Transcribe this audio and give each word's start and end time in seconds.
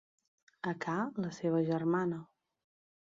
A 0.71 0.73
ca 0.85 0.95
la 1.25 1.31
seva 1.41 1.63
germana. 1.71 2.21